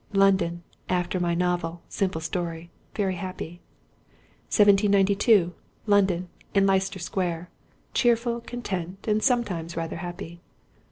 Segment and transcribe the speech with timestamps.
[0.13, 2.71] London; after my novel, Simple Story...
[2.95, 3.61] very happy.
[4.49, 5.53] 1792.
[5.85, 7.51] London; in Leicester Square...
[7.93, 10.41] cheerful, content, and sometimes rather happy....